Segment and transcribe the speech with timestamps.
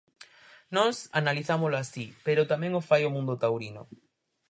[0.75, 3.83] Nós analizámolo así, pero tamén o fai o mundo taurino.